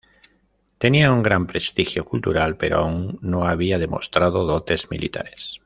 [0.79, 5.59] Tenía un gran prestigio cultural, pero aún no había demostrado dotes militares.